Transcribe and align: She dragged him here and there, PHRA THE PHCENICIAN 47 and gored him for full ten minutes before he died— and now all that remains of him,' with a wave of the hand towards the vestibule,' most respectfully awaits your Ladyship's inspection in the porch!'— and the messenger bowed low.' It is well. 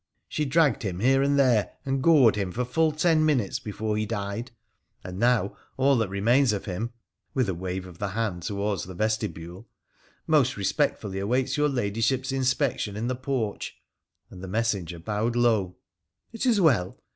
She 0.27 0.45
dragged 0.45 0.81
him 0.81 0.99
here 0.99 1.21
and 1.21 1.37
there, 1.37 1.45
PHRA 1.45 1.53
THE 1.53 1.67
PHCENICIAN 1.91 1.93
47 1.93 1.93
and 1.93 2.01
gored 2.03 2.35
him 2.35 2.51
for 2.51 2.65
full 2.65 2.91
ten 2.91 3.23
minutes 3.23 3.59
before 3.59 3.97
he 3.97 4.05
died— 4.07 4.49
and 5.03 5.19
now 5.19 5.55
all 5.77 5.95
that 5.97 6.09
remains 6.09 6.51
of 6.53 6.65
him,' 6.65 6.91
with 7.35 7.47
a 7.47 7.53
wave 7.53 7.85
of 7.85 7.99
the 7.99 8.07
hand 8.07 8.41
towards 8.41 8.85
the 8.85 8.95
vestibule,' 8.95 9.67
most 10.35 10.57
respectfully 10.57 11.19
awaits 11.19 11.55
your 11.55 11.69
Ladyship's 11.69 12.31
inspection 12.31 12.97
in 12.97 13.09
the 13.09 13.15
porch!'— 13.15 13.77
and 14.31 14.41
the 14.43 14.47
messenger 14.47 14.97
bowed 14.97 15.35
low.' 15.35 15.75
It 16.33 16.47
is 16.47 16.59
well. 16.59 16.97